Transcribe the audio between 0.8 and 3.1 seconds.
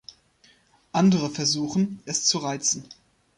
Andere versuchen, es zu reizen.